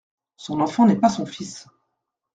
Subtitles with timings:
[0.35, 1.67] Son enfant n'est pas son fils.